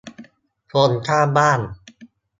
[0.73, 1.59] คนข้างบ้าน